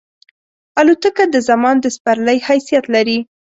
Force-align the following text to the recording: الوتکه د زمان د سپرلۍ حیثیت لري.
الوتکه 0.79 1.23
د 1.33 1.35
زمان 1.49 1.75
د 1.81 1.85
سپرلۍ 1.95 2.37
حیثیت 2.47 2.85
لري. 2.95 3.19